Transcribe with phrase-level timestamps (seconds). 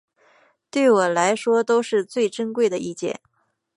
[0.71, 3.19] 对我来说都是最珍贵的意见